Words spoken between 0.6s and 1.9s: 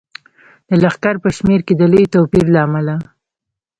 د لښکر په شمیر کې د